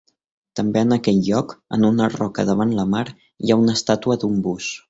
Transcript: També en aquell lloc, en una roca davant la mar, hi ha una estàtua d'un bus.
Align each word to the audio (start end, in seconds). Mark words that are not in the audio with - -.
També 0.59 0.81
en 0.85 0.95
aquell 0.95 1.19
lloc, 1.27 1.53
en 1.77 1.85
una 1.91 2.09
roca 2.15 2.47
davant 2.51 2.75
la 2.81 2.89
mar, 2.97 3.07
hi 3.43 3.53
ha 3.57 3.63
una 3.67 3.81
estàtua 3.81 4.21
d'un 4.25 4.45
bus. 4.49 4.77